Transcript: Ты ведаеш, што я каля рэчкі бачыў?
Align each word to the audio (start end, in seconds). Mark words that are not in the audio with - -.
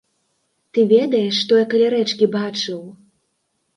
Ты 0.77 0.85
ведаеш, 0.93 1.35
што 1.45 1.61
я 1.63 1.67
каля 1.75 1.93
рэчкі 1.97 2.25
бачыў? 2.37 2.81